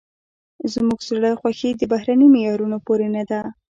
[0.73, 3.41] زموږ زړه خوښي د بهرني معیارونو پورې نه ده.